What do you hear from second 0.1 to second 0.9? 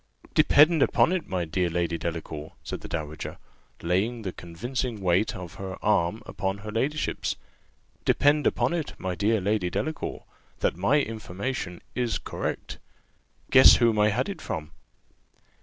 "Depend